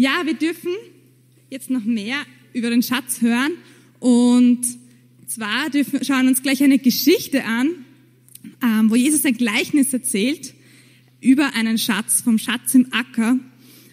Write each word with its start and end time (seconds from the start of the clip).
Ja, 0.00 0.22
wir 0.24 0.34
dürfen 0.34 0.70
jetzt 1.50 1.70
noch 1.70 1.82
mehr 1.82 2.18
über 2.52 2.70
den 2.70 2.84
Schatz 2.84 3.20
hören 3.20 3.50
und 3.98 4.60
zwar 5.26 5.70
dürfen, 5.70 6.04
schauen 6.04 6.22
wir 6.22 6.28
uns 6.28 6.40
gleich 6.40 6.62
eine 6.62 6.78
Geschichte 6.78 7.42
an, 7.44 7.70
ähm, 8.62 8.90
wo 8.90 8.94
Jesus 8.94 9.24
ein 9.24 9.36
Gleichnis 9.36 9.92
erzählt 9.92 10.54
über 11.20 11.52
einen 11.56 11.78
Schatz, 11.78 12.20
vom 12.20 12.38
Schatz 12.38 12.76
im 12.76 12.92
Acker. 12.92 13.40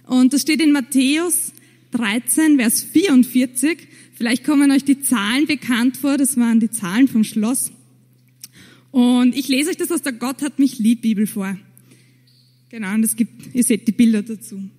Und 0.05 0.31
das 0.31 0.43
steht 0.43 0.61
in 0.61 0.73
Matthäus 0.73 1.53
13, 1.89 2.57
Vers 2.57 2.83
44. 2.83 3.75
Vielleicht 4.13 4.43
kommen 4.43 4.69
euch 4.69 4.83
die 4.83 5.01
Zahlen 5.01 5.47
bekannt 5.47 5.97
vor, 5.97 6.19
das 6.19 6.37
waren 6.37 6.59
die 6.59 6.69
Zahlen 6.69 7.07
vom 7.07 7.23
Schloss. 7.23 7.71
Und 8.91 9.35
ich 9.35 9.47
lese 9.47 9.71
euch 9.71 9.77
das 9.77 9.91
aus 9.91 10.03
der 10.03 10.13
Gott 10.13 10.43
hat 10.43 10.59
mich 10.59 10.77
lieb 10.77 11.01
Bibel 11.01 11.25
vor. 11.25 11.57
Genau, 12.69 12.93
und 12.93 13.03
es 13.03 13.15
gibt, 13.15 13.55
ihr 13.55 13.63
seht 13.63 13.87
die 13.87 13.91
Bilder 13.91 14.21
dazu. 14.21 14.69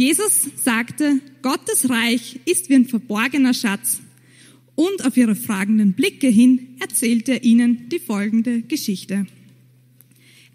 Jesus 0.00 0.48
sagte, 0.56 1.20
Gottes 1.42 1.90
Reich 1.90 2.40
ist 2.46 2.70
wie 2.70 2.74
ein 2.76 2.86
verborgener 2.86 3.52
Schatz. 3.52 4.00
Und 4.74 5.04
auf 5.04 5.14
ihre 5.18 5.34
fragenden 5.34 5.92
Blicke 5.92 6.28
hin 6.28 6.68
erzählte 6.80 7.32
er 7.32 7.44
ihnen 7.44 7.90
die 7.90 7.98
folgende 7.98 8.62
Geschichte. 8.62 9.26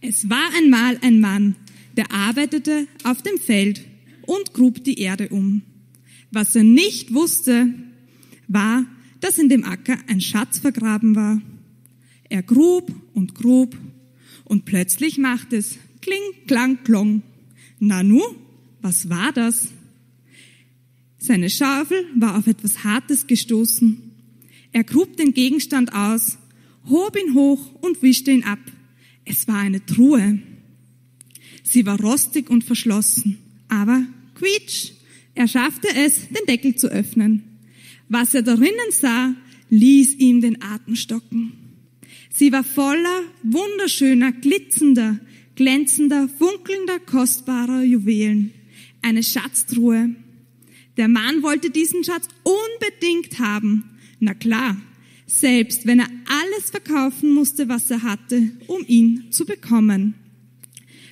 Es 0.01 0.31
war 0.31 0.49
einmal 0.57 0.97
ein 1.03 1.19
Mann, 1.19 1.55
der 1.95 2.11
arbeitete 2.11 2.87
auf 3.03 3.21
dem 3.21 3.37
Feld 3.37 3.85
und 4.23 4.51
grub 4.51 4.83
die 4.83 4.97
Erde 4.99 5.29
um. 5.29 5.61
Was 6.31 6.55
er 6.55 6.63
nicht 6.63 7.13
wusste, 7.13 7.71
war, 8.47 8.87
dass 9.19 9.37
in 9.37 9.47
dem 9.47 9.63
Acker 9.63 9.99
ein 10.07 10.21
Schatz 10.21 10.57
vergraben 10.57 11.15
war. 11.15 11.39
Er 12.29 12.41
grub 12.41 12.91
und 13.13 13.35
grub 13.35 13.77
und 14.43 14.65
plötzlich 14.65 15.19
macht 15.19 15.53
es 15.53 15.77
kling, 16.01 16.47
klang, 16.47 16.83
klong. 16.83 17.21
Nanu, 17.77 18.23
was 18.85 19.09
war 19.09 19.33
das? 19.33 19.69
Seine 21.17 21.49
Schaufel 21.49 22.05
war 22.15 22.37
auf 22.37 22.45
etwas 22.45 22.83
Hartes 22.83 23.25
gestoßen. 23.25 24.11
Er 24.73 24.83
grub 24.83 25.17
den 25.17 25.33
Gegenstand 25.33 25.91
aus, 25.93 26.37
hob 26.87 27.17
ihn 27.17 27.33
hoch 27.33 27.73
und 27.81 28.03
wischte 28.03 28.29
ihn 28.29 28.43
ab. 28.43 28.59
Es 29.25 29.47
war 29.47 29.57
eine 29.57 29.83
Truhe. 29.83 30.37
Sie 31.63 31.87
war 31.87 31.99
rostig 31.99 32.51
und 32.51 32.63
verschlossen, 32.63 33.39
aber 33.69 34.05
quietsch, 34.35 34.91
er 35.33 35.47
schaffte 35.47 35.87
es, 35.95 36.27
den 36.29 36.45
Deckel 36.47 36.75
zu 36.75 36.87
öffnen. 36.87 37.41
Was 38.07 38.35
er 38.35 38.43
darinnen 38.43 38.91
sah, 38.91 39.33
ließ 39.71 40.17
ihm 40.17 40.41
den 40.41 40.61
Atem 40.61 40.95
stocken. 40.95 41.53
Sie 42.29 42.51
war 42.51 42.63
voller 42.63 43.23
wunderschöner, 43.41 44.31
glitzender, 44.31 45.19
glänzender, 45.55 46.29
funkelnder, 46.29 46.99
kostbarer 46.99 47.81
Juwelen. 47.81 48.51
Eine 49.05 49.21
Schatztruhe. 49.21 50.15
Der 50.97 51.07
Mann 51.07 51.43
wollte 51.43 51.69
diesen 51.69 52.03
Schatz 52.03 52.27
unbedingt 52.41 53.37
haben. 53.37 53.83
Na 54.19 54.33
klar, 54.33 54.81
selbst 55.27 55.85
wenn 55.85 55.99
er 55.99 56.09
alles 56.25 56.71
verkaufen 56.71 57.31
musste, 57.31 57.69
was 57.69 57.91
er 57.91 58.01
hatte, 58.01 58.49
um 58.65 58.83
ihn 58.87 59.27
zu 59.29 59.45
bekommen. 59.45 60.15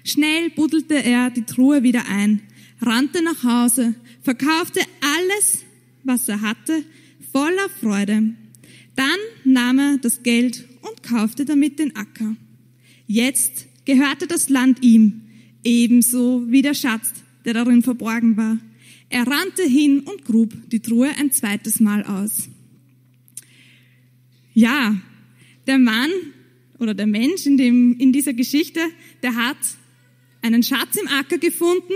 Schnell 0.03 0.49
buddelte 0.49 1.03
er 1.03 1.29
die 1.29 1.43
Truhe 1.43 1.83
wieder 1.83 2.07
ein, 2.09 2.41
rannte 2.81 3.21
nach 3.21 3.43
Hause, 3.43 3.93
verkaufte 4.23 4.79
alles, 5.01 5.59
was 6.03 6.27
er 6.27 6.41
hatte, 6.41 6.83
voller 7.31 7.69
Freude. 7.79 8.33
Dann 8.95 9.19
nahm 9.43 9.77
er 9.77 9.97
das 9.99 10.23
Geld 10.23 10.67
und 10.81 11.03
kaufte 11.03 11.45
damit 11.45 11.77
den 11.77 11.95
Acker. 11.95 12.35
Jetzt 13.05 13.67
gehörte 13.85 14.25
das 14.25 14.49
Land 14.49 14.81
ihm, 14.81 15.21
ebenso 15.63 16.49
wie 16.49 16.63
der 16.63 16.73
Schatz, 16.73 17.22
der 17.45 17.53
darin 17.53 17.81
verborgen 17.81 18.37
war. 18.37 18.57
Er 19.09 19.27
rannte 19.27 19.63
hin 19.63 19.99
und 20.01 20.25
grub 20.25 20.53
die 20.71 20.79
Truhe 20.79 21.09
ein 21.19 21.31
zweites 21.31 21.79
Mal 21.79 22.03
aus. 22.03 22.49
Ja, 24.53 24.95
der 25.67 25.79
Mann 25.79 26.11
oder 26.79 26.93
der 26.93 27.07
Mensch 27.07 27.45
in, 27.45 27.57
dem, 27.57 27.97
in 27.97 28.11
dieser 28.11 28.33
Geschichte, 28.33 28.81
der 29.21 29.35
hat 29.35 29.57
einen 30.41 30.63
Schatz 30.63 30.97
im 30.97 31.07
Acker 31.07 31.37
gefunden, 31.37 31.93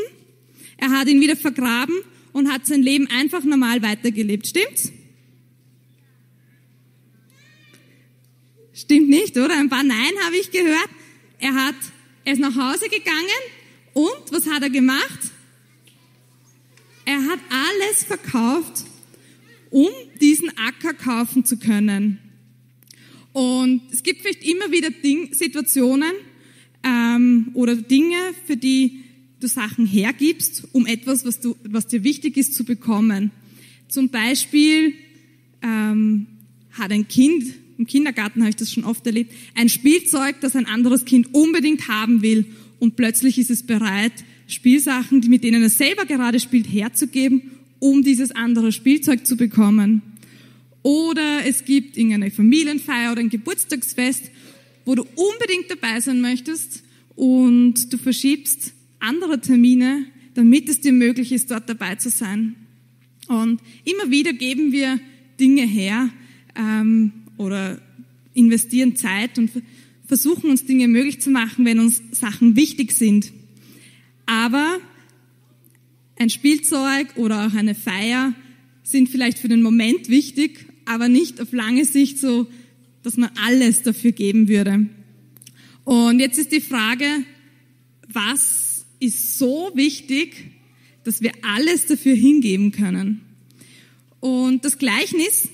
er 0.77 0.91
hat 0.91 1.07
ihn 1.07 1.21
wieder 1.21 1.35
vergraben 1.35 1.95
und 2.33 2.51
hat 2.51 2.65
sein 2.65 2.83
Leben 2.83 3.07
einfach 3.07 3.43
normal 3.43 3.81
weitergelebt. 3.81 4.47
Stimmt's? 4.47 4.91
Stimmt 8.73 9.09
nicht, 9.09 9.35
oder? 9.37 9.57
Ein 9.57 9.69
paar 9.69 9.83
Nein 9.83 10.11
habe 10.23 10.37
ich 10.37 10.51
gehört. 10.51 10.89
Er 11.39 11.55
hat, 11.55 11.75
er 12.25 12.33
ist 12.33 12.39
nach 12.39 12.55
Hause 12.55 12.89
gegangen 12.89 13.41
und 13.93 14.31
was 14.31 14.47
hat 14.47 14.61
er 14.61 14.69
gemacht? 14.69 15.31
Er 17.07 17.23
hat 17.25 17.39
alles 17.49 18.03
verkauft, 18.03 18.83
um 19.69 19.87
diesen 20.19 20.49
Acker 20.57 20.93
kaufen 20.93 21.45
zu 21.45 21.55
können. 21.55 22.19
Und 23.31 23.81
es 23.93 24.03
gibt 24.03 24.23
vielleicht 24.23 24.43
immer 24.43 24.73
wieder 24.73 24.89
Ding, 24.89 25.33
Situationen 25.33 26.11
ähm, 26.83 27.51
oder 27.53 27.77
Dinge, 27.77 28.17
für 28.45 28.57
die 28.57 29.05
du 29.39 29.47
Sachen 29.47 29.85
hergibst, 29.85 30.67
um 30.73 30.85
etwas, 30.85 31.23
was, 31.23 31.39
du, 31.39 31.55
was 31.63 31.87
dir 31.87 32.03
wichtig 32.03 32.35
ist, 32.35 32.55
zu 32.55 32.65
bekommen. 32.65 33.31
Zum 33.87 34.09
Beispiel 34.09 34.93
ähm, 35.61 36.27
hat 36.71 36.91
ein 36.91 37.07
Kind 37.07 37.45
im 37.77 37.85
Kindergarten 37.85 38.41
habe 38.41 38.49
ich 38.49 38.55
das 38.55 38.73
schon 38.73 38.83
oft 38.83 39.05
erlebt, 39.05 39.31
ein 39.55 39.69
Spielzeug, 39.69 40.41
das 40.41 40.55
ein 40.55 40.65
anderes 40.65 41.05
Kind 41.05 41.33
unbedingt 41.33 41.87
haben 41.87 42.21
will 42.21 42.47
und 42.79 42.95
plötzlich 42.95 43.37
ist 43.37 43.49
es 43.49 43.63
bereit, 43.63 44.13
Spielsachen, 44.47 45.19
mit 45.27 45.43
denen 45.43 45.63
er 45.63 45.69
selber 45.69 46.05
gerade 46.05 46.39
spielt, 46.39 46.71
herzugeben, 46.71 47.51
um 47.79 48.03
dieses 48.03 48.31
andere 48.31 48.71
Spielzeug 48.71 49.25
zu 49.25 49.35
bekommen. 49.35 50.01
Oder 50.83 51.45
es 51.45 51.65
gibt 51.65 51.97
irgendeine 51.97 52.31
Familienfeier 52.31 53.11
oder 53.11 53.21
ein 53.21 53.29
Geburtstagsfest, 53.29 54.31
wo 54.85 54.95
du 54.95 55.03
unbedingt 55.15 55.69
dabei 55.69 55.99
sein 55.99 56.21
möchtest 56.21 56.83
und 57.15 57.91
du 57.91 57.97
verschiebst 57.97 58.73
andere 58.99 59.41
Termine, 59.41 60.05
damit 60.33 60.69
es 60.69 60.79
dir 60.81 60.93
möglich 60.93 61.31
ist, 61.31 61.51
dort 61.51 61.67
dabei 61.67 61.95
zu 61.95 62.09
sein. 62.09 62.55
Und 63.27 63.59
immer 63.83 64.09
wieder 64.11 64.31
geben 64.33 64.71
wir 64.71 64.99
Dinge 65.39 65.63
her, 65.63 66.09
ähm, 66.57 67.11
oder 67.37 67.79
investieren 68.33 68.95
Zeit 68.95 69.37
und 69.37 69.51
versuchen 70.07 70.49
uns 70.49 70.65
Dinge 70.65 70.87
möglich 70.87 71.21
zu 71.21 71.29
machen, 71.29 71.65
wenn 71.65 71.79
uns 71.79 72.01
Sachen 72.11 72.55
wichtig 72.55 72.93
sind. 72.93 73.31
Aber 74.25 74.79
ein 76.15 76.29
Spielzeug 76.29 77.15
oder 77.17 77.45
auch 77.45 77.53
eine 77.53 77.75
Feier 77.75 78.33
sind 78.83 79.09
vielleicht 79.09 79.37
für 79.37 79.49
den 79.49 79.61
Moment 79.61 80.09
wichtig, 80.09 80.65
aber 80.85 81.09
nicht 81.09 81.41
auf 81.41 81.51
lange 81.51 81.85
Sicht 81.85 82.17
so, 82.17 82.47
dass 83.03 83.17
man 83.17 83.29
alles 83.45 83.83
dafür 83.83 84.13
geben 84.13 84.47
würde. 84.47 84.87
Und 85.83 86.19
jetzt 86.19 86.37
ist 86.37 86.51
die 86.51 86.61
Frage, 86.61 87.05
was 88.11 88.85
ist 88.99 89.37
so 89.37 89.71
wichtig, 89.75 90.51
dass 91.03 91.21
wir 91.21 91.31
alles 91.41 91.85
dafür 91.85 92.15
hingeben 92.15 92.71
können? 92.71 93.21
Und 94.19 94.65
das 94.65 94.77
Gleichnis 94.77 95.49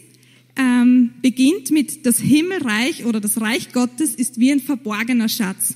ähm, 0.55 1.11
beginnt 1.21 1.71
mit 1.71 2.05
das 2.05 2.19
Himmelreich 2.19 3.05
oder 3.05 3.19
das 3.19 3.41
Reich 3.41 3.73
Gottes 3.73 4.13
ist 4.15 4.39
wie 4.39 4.51
ein 4.51 4.59
verborgener 4.59 5.29
Schatz. 5.29 5.75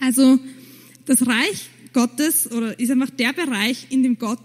Also 0.00 0.38
das 1.06 1.26
Reich 1.26 1.70
Gottes 1.92 2.50
oder 2.50 2.78
ist 2.78 2.90
einfach 2.90 3.10
der 3.10 3.32
Bereich, 3.32 3.86
in 3.90 4.02
dem 4.02 4.18
Gott 4.18 4.42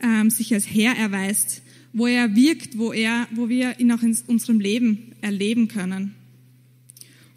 ähm, 0.00 0.30
sich 0.30 0.52
als 0.52 0.66
Herr 0.66 0.96
erweist, 0.96 1.62
wo 1.92 2.06
er 2.06 2.34
wirkt, 2.34 2.78
wo 2.78 2.92
er, 2.92 3.28
wo 3.32 3.48
wir 3.48 3.78
ihn 3.78 3.92
auch 3.92 4.02
in 4.02 4.16
unserem 4.26 4.60
Leben 4.60 5.12
erleben 5.20 5.68
können. 5.68 6.14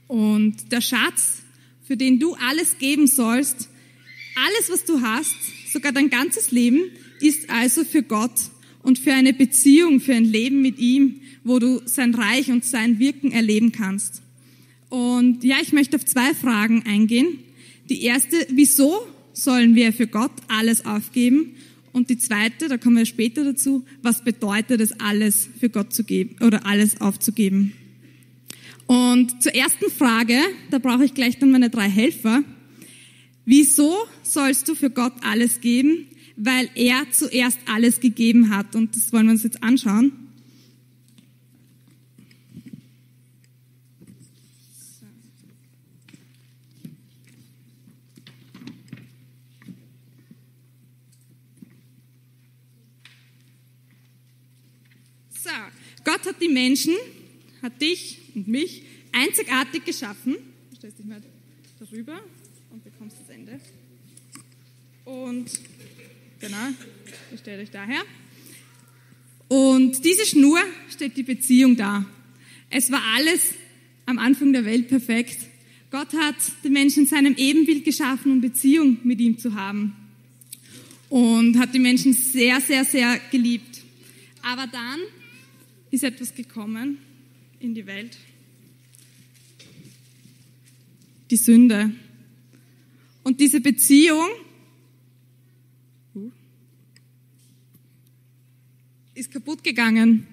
Und 0.08 0.72
der 0.72 0.81
Schatz, 0.81 1.44
für 1.84 1.97
den 1.97 2.19
du 2.19 2.36
alles 2.36 2.78
geben 2.78 3.08
sollst, 3.08 3.69
alles, 4.36 4.69
was 4.72 4.86
du 4.86 5.02
hast, 5.02 5.36
sogar 5.72 5.92
dein 5.92 6.09
ganzes 6.09 6.52
Leben, 6.52 6.81
ist 7.19 7.50
also 7.50 7.83
für 7.83 8.04
Gott 8.04 8.31
und 8.83 9.00
für 9.00 9.13
eine 9.13 9.33
Beziehung, 9.33 10.00
für 10.00 10.13
ein 10.13 10.25
Leben 10.25 10.62
mit 10.62 10.77
ihm, 10.77 11.21
wo 11.44 11.57
du 11.57 11.81
sein 11.85 12.13
Reich 12.13 12.51
und 12.51 12.63
sein 12.63 13.00
Wirken 13.00 13.31
erleben 13.31 13.71
kannst. 13.71 14.21
Und 14.89 15.44
ja, 15.44 15.56
ich 15.62 15.74
möchte 15.74 15.97
auf 15.97 16.06
zwei 16.06 16.33
Fragen 16.35 16.83
eingehen. 16.85 17.39
Die 17.89 18.03
erste, 18.03 18.45
wieso 18.51 19.07
sollen 19.33 19.74
wir 19.75 19.91
für 19.91 20.07
Gott 20.07 20.31
alles 20.47 20.85
aufgeben? 20.85 21.56
Und 21.91 22.09
die 22.09 22.18
zweite, 22.18 22.68
da 22.68 22.77
kommen 22.77 22.97
wir 22.97 23.06
später 23.06 23.44
dazu, 23.44 23.83
was 24.01 24.24
bedeutet 24.24 24.81
es 24.81 25.00
alles 25.00 25.50
für 25.59 25.69
Gott 25.69 25.94
zu 25.94 26.03
geben 26.03 26.36
oder 26.45 26.65
alles 26.65 27.01
aufzugeben? 27.01 27.74
Und 28.86 29.41
zur 29.41 29.56
ersten 29.56 29.89
Frage, 29.91 30.38
da 30.69 30.79
brauche 30.79 31.06
ich 31.06 31.13
gleich 31.13 31.39
dann 31.39 31.51
meine 31.51 31.69
drei 31.69 31.89
Helfer. 31.89 32.44
Wieso 33.45 33.95
sollst 34.24 34.68
du 34.68 34.75
für 34.75 34.89
Gott 34.89 35.13
alles 35.21 35.62
geben? 35.62 36.07
weil 36.35 36.69
er 36.75 37.09
zuerst 37.12 37.59
alles 37.65 38.00
gegeben 38.00 38.50
hat. 38.50 38.75
Und 38.75 38.95
das 38.95 39.12
wollen 39.13 39.27
wir 39.27 39.33
uns 39.33 39.44
jetzt 39.44 39.63
anschauen. 39.63 40.12
So, 55.44 55.50
Gott 56.06 56.25
hat 56.25 56.41
die 56.41 56.47
Menschen, 56.47 56.94
hat 57.62 57.81
dich 57.81 58.19
und 58.33 58.47
mich 58.47 58.83
einzigartig 59.12 59.86
geschaffen. 59.86 60.38
Du 60.69 60.75
stellst 60.77 61.00
dich 61.00 61.06
mal 61.06 61.21
darüber 61.79 62.21
und 62.71 62.83
bekommst 62.83 63.18
das 63.19 63.29
Ende. 63.29 63.59
Und 65.06 65.51
genau, 66.44 66.68
ihr 67.31 67.38
stellt 67.38 67.62
euch 67.62 67.72
daher. 67.72 68.01
Und 69.48 70.04
diese 70.04 70.25
Schnur 70.25 70.60
stellt 70.90 71.16
die 71.16 71.24
Beziehung 71.24 71.78
dar. 71.78 72.06
Es 72.69 72.92
war 72.92 73.01
alles 73.16 73.54
am 74.06 74.19
Anfang 74.19 74.51
der 74.51 74.66
Welt 74.66 74.90
perfekt. 74.90 75.38
Gott 75.90 76.12
hat 76.13 76.36
den 76.63 76.74
Menschen 76.74 77.04
in 77.04 77.07
seinem 77.07 77.36
Ebenbild 77.38 77.86
geschaffen, 77.86 78.31
um 78.31 78.42
Beziehung 78.42 78.98
mit 79.04 79.22
ihm 79.22 79.38
zu 79.38 79.54
haben. 79.54 79.95
Und 81.10 81.60
hat 81.60 81.74
die 81.74 81.80
Menschen 81.80 82.13
sehr, 82.13 82.60
sehr, 82.60 82.84
sehr 82.84 83.19
geliebt. 83.31 83.81
Aber 84.42 84.68
dann 84.68 85.00
ist 85.92 86.04
etwas 86.04 86.34
gekommen 86.36 86.98
in 87.60 87.75
die 87.75 87.86
Welt. 87.86 88.18
Die 91.30 91.38
Sünde. 91.38 91.92
Und 93.24 93.39
diese 93.39 93.62
Beziehung 93.62 94.28
ist 99.15 99.31
kaputt 99.31 99.63
gegangen. 99.63 100.27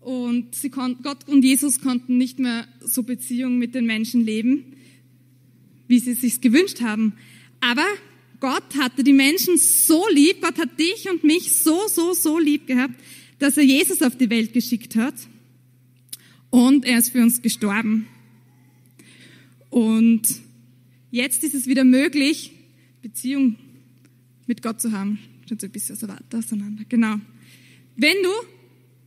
Und 0.00 0.54
sie 0.54 0.70
Gott 0.70 1.26
und 1.26 1.42
Jesus 1.42 1.80
konnten 1.80 2.16
nicht 2.16 2.38
mehr 2.38 2.68
so 2.80 3.02
Beziehungen 3.02 3.58
mit 3.58 3.74
den 3.74 3.86
Menschen 3.86 4.24
leben, 4.24 4.76
wie 5.88 5.98
sie 5.98 6.12
es 6.12 6.20
sich 6.20 6.40
gewünscht 6.40 6.80
haben. 6.80 7.14
Aber 7.60 7.86
Gott 8.38 8.76
hatte 8.78 9.02
die 9.02 9.12
Menschen 9.12 9.58
so 9.58 10.04
lieb, 10.12 10.42
Gott 10.42 10.58
hat 10.58 10.78
dich 10.78 11.10
und 11.10 11.24
mich 11.24 11.56
so, 11.56 11.88
so, 11.88 12.12
so 12.12 12.38
lieb 12.38 12.66
gehabt, 12.66 12.94
dass 13.38 13.56
er 13.56 13.64
Jesus 13.64 14.02
auf 14.02 14.16
die 14.16 14.30
Welt 14.30 14.52
geschickt 14.52 14.94
hat. 14.94 15.14
Und 16.50 16.84
er 16.84 16.98
ist 16.98 17.10
für 17.10 17.22
uns 17.22 17.42
gestorben. 17.42 18.06
Und 19.70 20.22
jetzt 21.10 21.42
ist 21.42 21.54
es 21.54 21.66
wieder 21.66 21.84
möglich, 21.84 22.52
Beziehung 23.02 23.56
mit 24.46 24.62
Gott 24.62 24.80
zu 24.80 24.92
haben. 24.92 25.18
So 25.48 25.54
ein 25.54 25.70
bisschen 25.70 25.96
so 25.96 26.08
weiter 26.08 26.38
auseinander. 26.38 26.84
Genau. 26.88 27.16
Wenn 27.96 28.16
du 28.22 28.30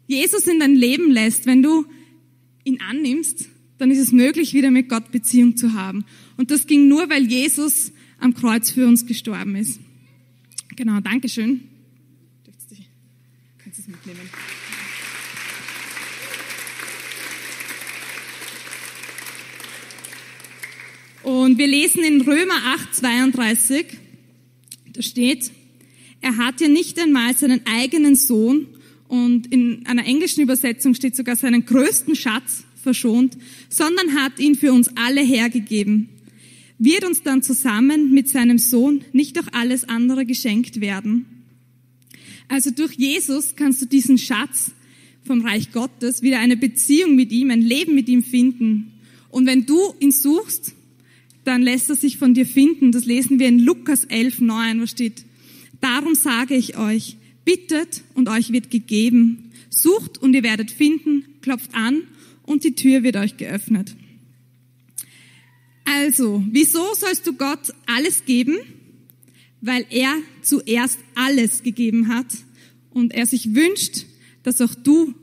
Jesus 0.08 0.48
in 0.48 0.60
dein 0.60 0.76
Leben 0.76 1.12
lässt, 1.12 1.46
wenn 1.46 1.62
du 1.62 1.86
ihn 2.64 2.80
annimmst, 2.82 3.50
dann 3.78 3.92
ist 3.92 4.00
es 4.00 4.12
möglich, 4.12 4.54
wieder 4.54 4.72
mit 4.72 4.90
Gott 4.90 5.12
Beziehung 5.12 5.58
zu 5.58 5.74
haben. 5.74 6.06
Und 6.38 6.52
das 6.52 6.68
ging 6.68 6.88
nur, 6.88 7.10
weil 7.10 7.26
Jesus 7.26 7.92
am 8.20 8.34
Kreuz 8.34 8.72
für 8.72 8.88
uns 8.88 9.06
gestorben 9.06 9.56
ist. 9.56 9.80
Genau, 10.76 11.00
Dankeschön. 11.00 11.62
Kannst 13.58 13.80
es 13.80 13.88
mitnehmen? 13.88 14.30
Und 21.24 21.58
wir 21.58 21.68
lesen 21.68 22.04
in 22.04 22.22
Römer 22.22 22.56
8, 22.66 22.96
32, 22.96 23.86
da 24.94 25.02
steht, 25.02 25.52
er 26.22 26.38
hat 26.38 26.62
ja 26.62 26.68
nicht 26.68 27.00
einmal 27.00 27.36
seinen 27.36 27.62
eigenen 27.66 28.16
Sohn, 28.16 28.68
und 29.10 29.52
in 29.52 29.88
einer 29.88 30.06
englischen 30.06 30.42
Übersetzung 30.42 30.94
steht 30.94 31.16
sogar 31.16 31.36
seinen 31.36 31.66
größten 31.66 32.16
Schatz 32.16 32.64
verschont, 32.82 33.38
sondern 33.68 34.14
hat 34.14 34.40
ihn 34.40 34.54
für 34.54 34.72
uns 34.72 34.96
alle 34.96 35.22
hergegeben. 35.22 36.10
Wird 36.78 37.04
uns 37.04 37.24
dann 37.24 37.42
zusammen 37.42 38.12
mit 38.14 38.30
seinem 38.30 38.60
Sohn 38.60 39.02
nicht 39.12 39.38
auch 39.40 39.48
alles 39.52 39.90
andere 39.90 40.26
geschenkt 40.26 40.80
werden? 40.80 41.26
Also 42.48 42.70
durch 42.70 42.94
Jesus 42.94 43.56
kannst 43.56 43.82
du 43.82 43.88
diesen 43.88 44.20
Schatz 44.20 44.72
vom 45.26 45.42
Reich 45.42 45.72
Gottes 45.72 46.22
wieder 46.22 46.40
eine 46.40 46.56
Beziehung 46.56 47.16
mit 47.16 47.32
ihm, 47.32 47.50
ein 47.50 47.62
Leben 47.64 47.96
mit 47.96 48.10
ihm 48.10 48.24
finden. 48.24 48.94
Und 49.30 49.48
wenn 49.48 49.66
du 49.66 49.80
ihn 50.00 50.12
suchst, 50.12 50.74
dann 51.46 51.64
lässt 51.64 51.90
er 51.90 51.96
sich 51.96 52.18
von 52.18 52.36
dir 52.36 52.46
finden. 52.46 52.92
Das 52.92 53.06
lesen 53.06 53.40
wir 53.40 53.48
in 53.48 53.60
Lukas 53.60 54.06
11, 54.06 54.42
9, 54.42 54.82
wo 54.82 54.86
steht, 54.86 55.26
darum 55.82 56.16
sage 56.16 56.56
ich 56.56 56.78
euch, 56.78 57.18
Bittet 57.50 58.04
und 58.14 58.30
euch 58.30 58.52
wird 58.52 58.70
gegeben. 58.70 59.52
Sucht 59.72 60.20
und 60.20 60.36
ihr 60.36 60.44
werdet 60.44 60.70
finden. 60.70 61.26
Klopft 61.42 61.74
an 61.74 62.04
und 62.44 62.64
die 62.64 62.76
Tür 62.76 63.02
wird 63.02 63.16
euch 63.16 63.38
geöffnet. 63.38 63.96
Also, 65.84 66.44
wieso 66.52 66.94
sollst 66.94 67.26
du 67.26 67.34
Gott 67.34 67.74
alles 67.88 68.26
geben? 68.26 68.58
Weil 69.62 69.84
er 69.90 70.16
zuerst 70.44 71.00
alles 71.16 71.64
gegeben 71.64 72.08
hat 72.08 72.28
und 72.92 73.16
er 73.16 73.26
sich 73.26 73.56
wünscht, 73.56 74.06
dass 74.44 74.62
auch 74.62 74.76
du 74.76 75.16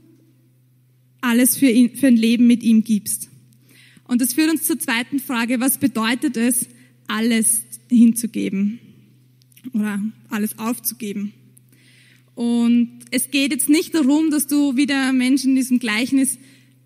alles 1.21 1.57
für, 1.57 1.71
ihn, 1.71 1.97
für 1.97 2.09
ein 2.09 2.17
Leben 2.17 2.49
mit 2.49 2.65
ihm 2.65 2.83
gibst. 2.83 3.29
Und 4.09 4.21
das 4.21 4.35
führt 4.35 4.51
uns 4.51 4.65
zur 4.65 4.81
zweiten 4.81 5.21
Frage, 5.21 5.61
was 5.61 5.79
bedeutet 5.79 6.37
es, 6.37 6.67
alles 7.07 7.63
hinzugeben 7.89 8.81
oder 9.73 10.03
alles 10.29 10.59
aufzugeben? 10.59 11.33
Und 12.35 12.91
es 13.11 13.31
geht 13.31 13.53
jetzt 13.53 13.69
nicht 13.69 13.95
darum, 13.95 14.31
dass 14.31 14.47
du 14.47 14.77
wieder 14.77 15.13
Menschen 15.13 15.51
in 15.51 15.57
diesem 15.57 15.79
Gleichnis 15.79 16.39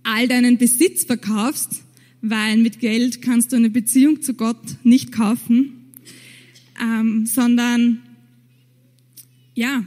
all 0.04 0.28
deinen 0.28 0.58
Besitz 0.58 1.04
verkaufst, 1.04 1.82
weil 2.22 2.56
mit 2.58 2.80
Geld 2.80 3.22
kannst 3.22 3.52
du 3.52 3.56
eine 3.56 3.70
Beziehung 3.70 4.22
zu 4.22 4.34
Gott 4.34 4.62
nicht 4.84 5.12
kaufen, 5.12 5.92
ähm, 6.80 7.26
sondern 7.26 8.00
ja, 9.54 9.84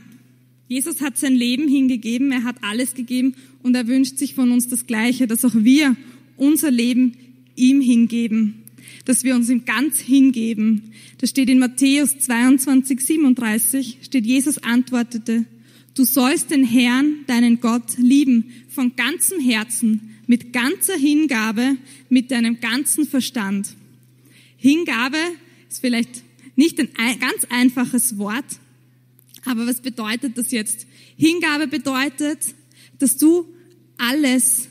Jesus 0.67 1.01
hat 1.01 1.17
sein 1.17 1.35
Leben 1.35 1.67
hingegeben, 1.67 2.31
er 2.31 2.43
hat 2.43 2.57
alles 2.61 2.93
gegeben 2.93 3.35
und 3.61 3.75
er 3.75 3.87
wünscht 3.87 4.17
sich 4.17 4.35
von 4.35 4.51
uns 4.51 4.67
das 4.67 4.87
Gleiche, 4.87 5.27
dass 5.27 5.45
auch 5.45 5.55
wir 5.55 5.95
unser 6.35 6.71
Leben 6.71 7.13
ihm 7.55 7.79
hingeben, 7.81 8.62
dass 9.05 9.23
wir 9.23 9.35
uns 9.35 9.49
ihm 9.49 9.65
ganz 9.65 9.99
hingeben. 9.99 10.93
Das 11.17 11.29
steht 11.29 11.49
in 11.49 11.59
Matthäus 11.59 12.19
22, 12.19 12.99
37, 12.99 13.97
steht, 14.01 14.25
Jesus 14.25 14.57
antwortete, 14.59 15.45
Du 15.95 16.05
sollst 16.05 16.49
den 16.49 16.63
Herrn, 16.63 17.23
deinen 17.27 17.59
Gott, 17.59 17.97
lieben 17.97 18.51
von 18.67 18.95
ganzem 18.95 19.39
Herzen, 19.39 20.15
mit 20.25 20.51
ganzer 20.51 20.95
Hingabe, 20.95 21.77
mit 22.09 22.31
deinem 22.31 22.59
ganzen 22.59 23.05
Verstand. 23.05 23.75
Hingabe 24.57 25.17
ist 25.69 25.81
vielleicht 25.81 26.23
nicht 26.55 26.79
ein 26.79 27.19
ganz 27.19 27.45
einfaches 27.49 28.17
Wort, 28.17 28.45
aber 29.45 29.67
was 29.67 29.81
bedeutet 29.81 30.37
das 30.37 30.51
jetzt? 30.51 30.87
Hingabe 31.17 31.67
bedeutet, 31.67 32.39
dass 32.97 33.17
du 33.17 33.45
alles 33.97 34.69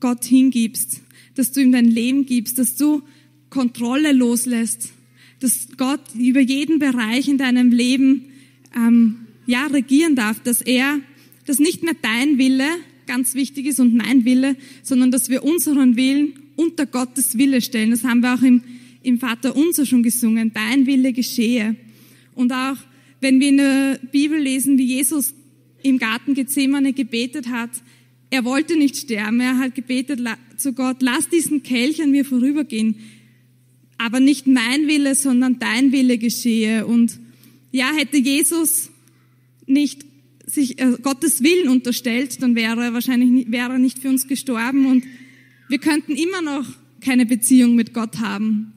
Gott 0.00 0.24
hingibst, 0.24 1.00
dass 1.34 1.52
du 1.52 1.60
ihm 1.60 1.72
dein 1.72 1.86
Leben 1.86 2.26
gibst, 2.26 2.58
dass 2.58 2.76
du 2.76 3.02
Kontrolle 3.50 4.12
loslässt, 4.12 4.92
dass 5.40 5.68
Gott 5.76 6.00
über 6.18 6.40
jeden 6.40 6.78
Bereich 6.78 7.28
in 7.28 7.38
deinem 7.38 7.70
Leben 7.70 8.26
ähm, 8.76 9.26
ja, 9.46 9.66
regieren 9.66 10.14
darf, 10.14 10.40
dass 10.42 10.60
er, 10.62 11.00
dass 11.46 11.58
nicht 11.58 11.82
mehr 11.82 11.96
dein 12.00 12.38
Wille 12.38 12.68
ganz 13.06 13.34
wichtig 13.34 13.66
ist 13.66 13.80
und 13.80 13.94
mein 13.94 14.24
Wille, 14.24 14.56
sondern 14.82 15.10
dass 15.10 15.30
wir 15.30 15.42
unseren 15.42 15.96
Willen 15.96 16.34
unter 16.56 16.86
Gottes 16.86 17.38
Wille 17.38 17.60
stellen. 17.60 17.90
Das 17.90 18.04
haben 18.04 18.20
wir 18.20 18.34
auch 18.34 18.42
im, 18.42 18.62
im 19.02 19.18
Vater 19.18 19.56
unser 19.56 19.86
schon 19.86 20.02
gesungen. 20.02 20.52
Dein 20.52 20.86
Wille 20.86 21.12
geschehe. 21.12 21.76
Und 22.34 22.52
auch 22.52 22.76
wenn 23.20 23.40
wir 23.40 23.48
in 23.48 23.56
der 23.56 24.00
Bibel 24.12 24.38
lesen, 24.38 24.76
wie 24.78 24.84
Jesus 24.84 25.34
im 25.82 25.98
Garten 25.98 26.34
Gethsemane 26.34 26.92
gebetet 26.92 27.48
hat, 27.48 27.70
er 28.30 28.44
wollte 28.44 28.76
nicht 28.76 28.96
sterben, 28.96 29.40
er 29.40 29.56
hat 29.56 29.74
gebetet 29.74 30.20
zu 30.58 30.74
Gott, 30.74 30.98
lass 31.00 31.28
diesen 31.28 31.62
Kelch 31.62 32.02
an 32.02 32.10
mir 32.10 32.26
vorübergehen, 32.26 32.96
aber 33.98 34.20
nicht 34.20 34.46
mein 34.46 34.86
Wille, 34.86 35.14
sondern 35.14 35.58
dein 35.58 35.92
Wille 35.92 36.18
geschehe. 36.18 36.86
Und 36.86 37.18
ja, 37.72 37.92
hätte 37.92 38.16
Jesus 38.16 38.90
nicht 39.66 40.04
sich 40.46 40.80
äh, 40.80 40.96
Gottes 41.02 41.42
Willen 41.42 41.68
unterstellt, 41.68 42.42
dann 42.42 42.54
wäre 42.54 42.84
er 42.84 42.94
wahrscheinlich 42.94 43.50
wäre 43.50 43.72
er 43.72 43.78
nicht 43.78 43.98
für 43.98 44.08
uns 44.08 44.26
gestorben 44.26 44.86
und 44.86 45.04
wir 45.68 45.78
könnten 45.78 46.16
immer 46.16 46.40
noch 46.40 46.66
keine 47.02 47.26
Beziehung 47.26 47.74
mit 47.74 47.92
Gott 47.92 48.20
haben. 48.20 48.72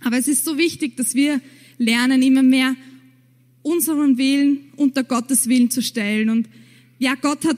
Aber 0.00 0.18
es 0.18 0.28
ist 0.28 0.44
so 0.44 0.58
wichtig, 0.58 0.96
dass 0.98 1.14
wir 1.14 1.40
lernen, 1.78 2.20
immer 2.20 2.42
mehr 2.42 2.76
unseren 3.62 4.18
Willen 4.18 4.58
unter 4.76 5.02
Gottes 5.02 5.48
Willen 5.48 5.70
zu 5.70 5.80
stellen. 5.80 6.28
Und 6.28 6.48
ja, 6.98 7.14
Gott 7.14 7.46
hat 7.46 7.56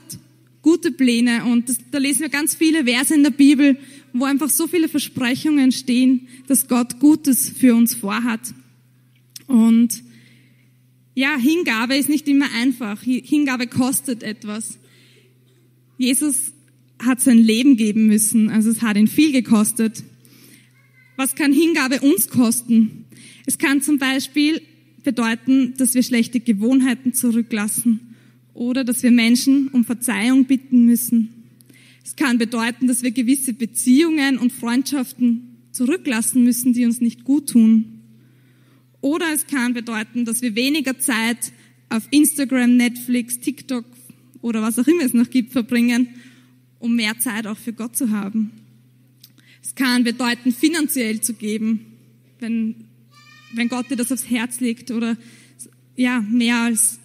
gute 0.67 0.91
Pläne 0.91 1.45
und 1.45 1.69
das, 1.69 1.77
da 1.91 1.97
lesen 1.97 2.23
wir 2.23 2.29
ganz 2.29 2.53
viele 2.53 2.83
Verse 2.83 3.15
in 3.15 3.23
der 3.23 3.29
Bibel, 3.29 3.77
wo 4.11 4.25
einfach 4.25 4.49
so 4.49 4.67
viele 4.67 4.89
Versprechungen 4.89 5.71
stehen, 5.71 6.27
dass 6.47 6.67
Gott 6.67 6.99
Gutes 6.99 7.49
für 7.49 7.73
uns 7.73 7.95
vorhat. 7.95 8.41
Und 9.47 10.03
ja, 11.15 11.37
Hingabe 11.37 11.95
ist 11.95 12.09
nicht 12.09 12.27
immer 12.27 12.47
einfach. 12.53 13.01
Hingabe 13.01 13.67
kostet 13.67 14.23
etwas. 14.23 14.77
Jesus 15.97 16.51
hat 16.99 17.21
sein 17.21 17.37
Leben 17.37 17.77
geben 17.77 18.07
müssen, 18.07 18.49
also 18.49 18.69
es 18.69 18.81
hat 18.81 18.97
ihn 18.97 19.07
viel 19.07 19.31
gekostet. 19.31 20.03
Was 21.15 21.35
kann 21.35 21.53
Hingabe 21.53 22.01
uns 22.01 22.27
kosten? 22.27 23.05
Es 23.45 23.57
kann 23.57 23.81
zum 23.81 23.99
Beispiel 23.99 24.61
bedeuten, 25.05 25.75
dass 25.77 25.93
wir 25.93 26.03
schlechte 26.03 26.41
Gewohnheiten 26.41 27.13
zurücklassen 27.13 28.06
oder 28.57 28.83
dass 28.83 29.03
wir 29.03 29.11
Menschen 29.11 29.67
um 29.67 29.85
Verzeihung 29.85 30.45
bitten 30.45 30.85
müssen. 30.85 31.29
Es 32.03 32.15
kann 32.15 32.39
bedeuten, 32.39 32.87
dass 32.87 33.03
wir 33.03 33.11
gewisse 33.11 33.53
Beziehungen 33.53 34.39
und 34.39 34.51
Freundschaften 34.51 35.57
zurücklassen 35.71 36.43
müssen, 36.43 36.73
die 36.73 36.85
uns 36.85 36.99
nicht 36.99 37.23
gut 37.23 37.49
tun. 37.49 37.99
Oder 38.99 39.27
es 39.31 39.45
kann 39.45 39.75
bedeuten, 39.75 40.25
dass 40.25 40.41
wir 40.41 40.55
weniger 40.55 40.97
Zeit 40.97 41.37
auf 41.89 42.07
Instagram, 42.09 42.77
Netflix, 42.77 43.39
TikTok 43.39 43.85
oder 44.41 44.63
was 44.63 44.79
auch 44.79 44.87
immer 44.87 45.03
es 45.03 45.13
noch 45.13 45.29
gibt 45.29 45.51
verbringen, 45.51 46.07
um 46.79 46.95
mehr 46.95 47.19
Zeit 47.19 47.45
auch 47.45 47.57
für 47.57 47.73
Gott 47.73 47.95
zu 47.95 48.09
haben. 48.09 48.51
Es 49.61 49.75
kann 49.75 50.03
bedeuten, 50.03 50.51
finanziell 50.51 51.21
zu 51.21 51.33
geben, 51.35 51.85
wenn, 52.39 52.75
wenn 53.53 53.69
Gott 53.69 53.91
dir 53.91 53.97
das 53.97 54.11
aufs 54.11 54.29
Herz 54.31 54.59
legt 54.61 54.89
oder 54.89 55.15
ja, 55.95 56.21
mehr 56.21 56.55
als 56.57 56.99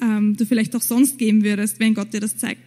ähm, 0.00 0.36
du 0.36 0.46
vielleicht 0.46 0.74
auch 0.76 0.82
sonst 0.82 1.18
geben 1.18 1.44
würdest, 1.44 1.80
wenn 1.80 1.94
Gott 1.94 2.12
dir 2.12 2.20
das 2.20 2.36
zeigt. 2.36 2.62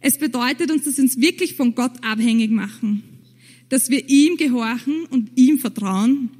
Es 0.00 0.18
bedeutet 0.18 0.70
uns, 0.70 0.84
dass 0.84 0.96
wir 0.96 1.04
uns 1.04 1.20
wirklich 1.20 1.54
von 1.54 1.74
Gott 1.74 1.92
abhängig 2.02 2.50
machen, 2.50 3.02
dass 3.68 3.90
wir 3.90 4.08
ihm 4.08 4.36
gehorchen 4.36 5.04
und 5.10 5.30
ihm 5.36 5.58
vertrauen. 5.58 6.30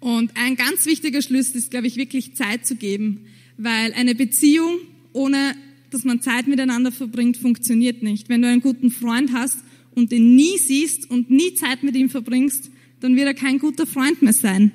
Und 0.00 0.32
ein 0.36 0.56
ganz 0.56 0.86
wichtiger 0.86 1.22
Schlüssel 1.22 1.56
ist, 1.58 1.70
glaube 1.70 1.86
ich, 1.86 1.96
wirklich 1.96 2.34
Zeit 2.34 2.66
zu 2.66 2.76
geben, 2.76 3.26
weil 3.56 3.92
eine 3.94 4.14
Beziehung 4.14 4.78
ohne 5.12 5.54
dass 5.90 6.04
man 6.04 6.22
Zeit 6.22 6.46
miteinander 6.46 6.90
verbringt, 6.90 7.36
funktioniert 7.36 8.02
nicht. 8.02 8.28
Wenn 8.28 8.42
du 8.42 8.48
einen 8.48 8.62
guten 8.62 8.90
Freund 8.90 9.32
hast 9.32 9.58
und 9.94 10.10
den 10.10 10.34
nie 10.34 10.56
siehst 10.58 11.10
und 11.10 11.30
nie 11.30 11.54
Zeit 11.54 11.82
mit 11.82 11.94
ihm 11.94 12.08
verbringst, 12.08 12.70
dann 13.00 13.14
wird 13.14 13.26
er 13.26 13.34
kein 13.34 13.58
guter 13.58 13.86
Freund 13.86 14.22
mehr 14.22 14.32
sein. 14.32 14.72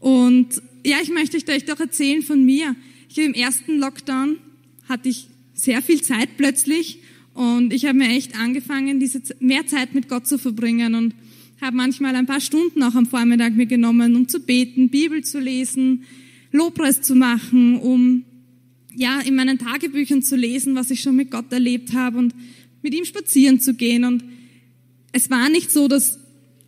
Und 0.00 0.48
ja, 0.84 0.98
ich 1.02 1.10
möchte 1.10 1.38
euch 1.50 1.64
doch 1.64 1.80
erzählen 1.80 2.22
von 2.22 2.44
mir. 2.44 2.76
Ich 3.14 3.18
im 3.18 3.34
ersten 3.34 3.78
Lockdown 3.78 4.38
hatte 4.88 5.10
ich 5.10 5.26
sehr 5.52 5.82
viel 5.82 6.00
Zeit 6.00 6.38
plötzlich 6.38 7.00
und 7.34 7.70
ich 7.70 7.84
habe 7.84 7.98
mir 7.98 8.08
echt 8.08 8.38
angefangen, 8.38 9.00
diese 9.00 9.20
mehr 9.38 9.66
Zeit 9.66 9.92
mit 9.92 10.08
Gott 10.08 10.26
zu 10.26 10.38
verbringen 10.38 10.94
und 10.94 11.14
habe 11.60 11.76
manchmal 11.76 12.16
ein 12.16 12.24
paar 12.24 12.40
Stunden 12.40 12.82
auch 12.82 12.94
am 12.94 13.04
Vormittag 13.04 13.52
mir 13.52 13.66
genommen, 13.66 14.16
um 14.16 14.28
zu 14.28 14.40
beten, 14.40 14.88
Bibel 14.88 15.22
zu 15.22 15.40
lesen, 15.40 16.04
Lobpreis 16.52 17.02
zu 17.02 17.14
machen, 17.14 17.78
um 17.80 18.24
ja 18.94 19.20
in 19.20 19.34
meinen 19.34 19.58
Tagebüchern 19.58 20.22
zu 20.22 20.34
lesen, 20.34 20.74
was 20.74 20.90
ich 20.90 21.02
schon 21.02 21.16
mit 21.16 21.30
Gott 21.30 21.52
erlebt 21.52 21.92
habe 21.92 22.16
und 22.16 22.34
mit 22.80 22.94
ihm 22.94 23.04
spazieren 23.04 23.60
zu 23.60 23.74
gehen. 23.74 24.04
Und 24.04 24.24
es 25.12 25.28
war 25.28 25.50
nicht 25.50 25.70
so, 25.70 25.86
dass 25.86 26.18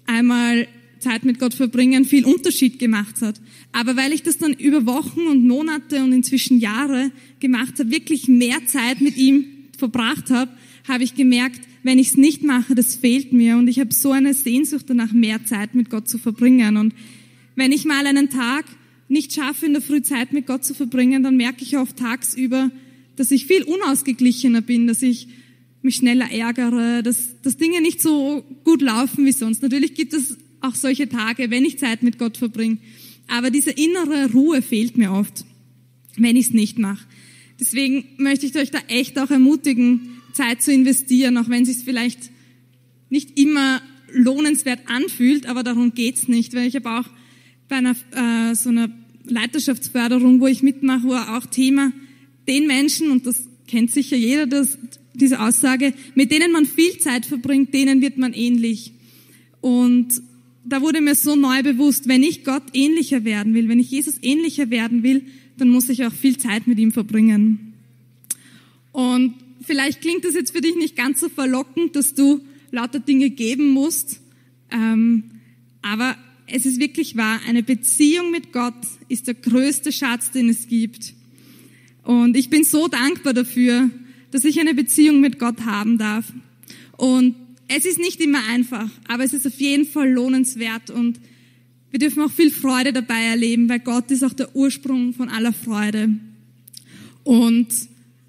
einmal 0.05 0.69
Zeit 1.05 1.25
mit 1.25 1.39
Gott 1.39 1.55
verbringen 1.55 2.05
viel 2.05 2.25
Unterschied 2.25 2.79
gemacht 2.79 3.21
hat. 3.21 3.41
Aber 3.73 3.97
weil 3.97 4.13
ich 4.13 4.23
das 4.23 4.39
dann 4.39 4.55
über 4.55 4.87
Wochen 4.87 5.21
und 5.21 5.47
Monate 5.47 6.03
und 6.03 6.13
inzwischen 6.13 6.59
Jahre 6.59 7.11
gemacht 7.41 7.79
habe, 7.79 7.91
wirklich 7.91 8.29
mehr 8.29 8.67
Zeit 8.67 9.01
mit 9.01 9.17
ihm 9.17 9.45
verbracht 9.77 10.31
habe, 10.31 10.51
habe 10.89 11.05
ich 11.05 11.15
gemerkt, 11.15 11.61
wenn 11.83 11.99
ich 11.99 12.09
es 12.09 12.17
nicht 12.17 12.43
mache, 12.43 12.75
das 12.75 12.97
fehlt 12.97 13.33
mir. 13.33 13.57
Und 13.59 13.69
ich 13.69 13.79
habe 13.79 13.93
so 13.93 14.13
eine 14.13 14.33
Sehnsucht 14.33 14.87
danach, 14.89 15.13
mehr 15.13 15.45
Zeit 15.45 15.75
mit 15.75 15.91
Gott 15.91 16.09
zu 16.09 16.19
verbringen. 16.19 16.77
Und 16.77 16.95
wenn 17.57 17.73
ich 17.73 17.85
mal 17.85 18.07
einen 18.07 18.31
Tag 18.31 18.65
nicht 19.09 19.33
schaffe, 19.35 19.67
in 19.67 19.75
der 19.75 19.83
Früh 19.83 20.03
Zeit 20.03 20.33
mit 20.33 20.47
Gott 20.47 20.65
zu 20.65 20.75
verbringen, 20.75 21.23
dann 21.23 21.37
merke 21.37 21.63
ich 21.63 21.77
oft 21.77 21.97
tagsüber, 21.97 22.71
dass 23.17 23.31
ich 23.31 23.47
viel 23.47 23.63
unausgeglichener 23.63 24.63
bin, 24.63 24.87
dass 24.87 25.03
ich 25.03 25.29
mich 25.83 25.97
schneller 25.97 26.31
ärgere, 26.31 27.03
dass, 27.03 27.41
dass 27.43 27.59
Dinge 27.59 27.83
nicht 27.83 28.01
so 28.01 28.43
gut 28.65 28.81
laufen 28.81 29.27
wie 29.27 29.33
sonst. 29.33 29.63
Natürlich 29.63 29.95
gibt 29.95 30.15
es 30.15 30.39
auch 30.65 30.75
solche 30.75 31.09
Tage, 31.09 31.51
wenn 31.51 31.65
ich 31.65 31.79
Zeit 31.79 32.03
mit 32.03 32.19
Gott 32.19 32.37
verbringe. 32.37 32.79
Aber 33.29 33.51
diese 33.51 33.71
innere 33.71 34.31
Ruhe 34.33 34.63
fehlt 34.63 34.97
mir 34.97 35.13
oft, 35.13 35.45
wenn 36.17 36.37
ich 36.37 36.47
es 36.47 36.53
nicht 36.53 36.79
mache. 36.79 37.07
Deswegen 37.61 38.05
möchte 38.19 38.47
ich 38.47 38.57
euch 38.57 38.71
da 38.71 38.79
echt 38.89 39.19
auch 39.19 39.31
ermutigen, 39.31 40.21
Zeit 40.33 40.63
zu 40.63 40.73
investieren, 40.73 41.39
auch 41.39 41.49
wenn 41.49 41.63
es 41.63 41.69
sich 41.69 41.85
vielleicht 41.85 42.31
nicht 43.09 43.39
immer 43.39 43.81
lohnenswert 44.13 44.81
anfühlt, 44.87 45.47
aber 45.47 45.63
darum 45.63 45.95
geht's 45.95 46.29
nicht, 46.29 46.55
weil 46.55 46.67
ich 46.67 46.77
habe 46.77 46.91
auch 46.91 47.09
bei 47.69 47.77
einer 47.77 47.97
äh, 48.13 48.55
so 48.55 48.71
einer 48.71 48.91
Leiterschaftsförderung, 49.25 50.41
wo 50.41 50.47
ich 50.47 50.63
mitmache, 50.63 51.09
war 51.09 51.37
auch 51.37 51.47
Thema 51.47 51.93
den 52.49 52.67
Menschen, 52.67 53.11
und 53.11 53.27
das 53.27 53.49
kennt 53.67 53.91
sicher 53.91 54.17
jeder, 54.17 54.47
das, 54.47 54.79
diese 55.15 55.41
Aussage, 55.41 55.95
mit 56.15 56.31
denen 56.31 56.53
man 56.53 56.67
viel 56.67 56.99
Zeit 56.99 57.25
verbringt, 57.25 57.73
denen 57.73 58.03
wird 58.03 58.19
man 58.19 58.33
ähnlich. 58.33 58.93
Und 59.61 60.21
da 60.65 60.81
wurde 60.81 61.01
mir 61.01 61.15
so 61.15 61.37
neu 61.37 61.63
bewusst, 61.63 62.09
wenn 62.09 62.23
ich 62.23 62.45
Gott 62.45 62.63
ähnlicher 62.73 63.25
werden 63.25 63.55
will, 63.55 63.69
wenn 63.69 63.79
ich 63.79 63.91
Jesus 63.91 64.17
ähnlicher 64.23 64.71
werden 64.71 65.03
will, 65.03 65.23
dann 65.57 65.69
muss 65.69 65.89
ich 65.89 66.05
auch 66.05 66.13
viel 66.13 66.39
Zeit 66.39 66.67
mit 66.67 66.79
ihm 66.79 66.93
verbringen. 66.93 67.75
Und 68.93 69.35
vielleicht 69.63 70.01
klingt 70.01 70.25
das 70.25 70.35
jetzt 70.35 70.53
für 70.53 70.61
dich 70.61 70.77
nicht 70.77 70.97
ganz 70.97 71.21
so 71.21 71.29
verlockend, 71.29 71.97
dass 71.97 72.15
du 72.15 72.41
lauter 72.71 73.01
Dinge 73.01 73.31
geben 73.31 73.71
musst, 73.71 74.21
ähm, 74.71 75.25
aber 75.83 76.17
es 76.47 76.67
ist 76.67 76.81
wirklich 76.81 77.17
wahr, 77.17 77.41
eine 77.47 77.63
Beziehung 77.63 78.31
mit 78.31 78.53
Gott 78.53 78.75
ist 79.09 79.27
der 79.27 79.35
größte 79.35 79.93
Schatz, 79.93 80.31
den 80.31 80.49
es 80.49 80.69
gibt. 80.69 81.15
Und 82.03 82.37
ich 82.37 82.51
bin 82.51 82.65
so 82.65 82.89
dankbar 82.89 83.33
dafür, 83.33 83.91
dass 84.31 84.45
ich 84.45 84.61
eine 84.61 84.75
Beziehung 84.75 85.21
mit 85.21 85.39
Gott 85.39 85.65
haben 85.65 85.97
darf. 85.97 86.33
Und 86.97 87.35
es 87.69 87.85
ist 87.85 87.99
nicht 87.99 88.21
immer 88.21 88.45
einfach, 88.49 88.91
aber 89.09 89.25
es 89.25 89.33
ist 89.33 89.47
auf 89.47 89.59
jeden 89.59 89.87
Fall 89.87 90.11
lohnenswert 90.11 90.91
und 90.91 91.21
wir 91.91 91.99
dürfen 91.99 92.23
auch 92.23 92.31
viel 92.31 92.51
Freude 92.51 92.93
dabei 92.93 93.23
erleben, 93.23 93.69
weil 93.69 93.79
Gott 93.79 94.11
ist 94.11 94.25
auch 94.25 94.33
der 94.33 94.55
Ursprung 94.57 95.15
von 95.15 95.29
aller 95.29 95.53
Freude. 95.53 96.11
Und 97.23 97.69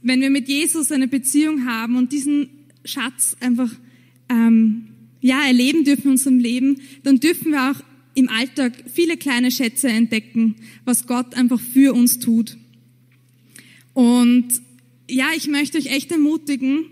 wenn 0.03 0.21
wir 0.21 0.29
mit 0.29 0.47
Jesus 0.47 0.91
eine 0.91 1.07
Beziehung 1.07 1.65
haben 1.65 1.95
und 1.95 2.11
diesen 2.11 2.47
Schatz 2.83 3.35
einfach 3.39 3.71
ähm, 4.29 4.89
ja 5.19 5.43
erleben 5.47 5.83
dürfen 5.83 6.03
in 6.03 6.11
unserem 6.11 6.37
Leben, 6.37 6.79
dann 7.01 7.19
dürfen 7.19 7.51
wir 7.51 7.71
auch 7.71 7.81
im 8.13 8.29
Alltag 8.29 8.73
viele 8.93 9.17
kleine 9.17 9.49
Schätze 9.49 9.89
entdecken, 9.89 10.57
was 10.85 11.07
Gott 11.07 11.33
einfach 11.33 11.59
für 11.59 11.93
uns 11.93 12.19
tut. 12.19 12.57
Und 13.93 14.47
ja, 15.09 15.29
ich 15.35 15.47
möchte 15.47 15.79
euch 15.79 15.87
echt 15.87 16.11
ermutigen, 16.11 16.85